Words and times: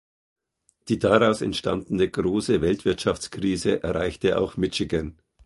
Die 0.87 0.97
daraus 0.97 1.41
entstandene 1.41 2.09
große 2.09 2.59
Weltwirtschaftskrise 2.61 3.83
erreichte 3.83 4.39
auch 4.39 4.57
Michigan. 4.57 5.19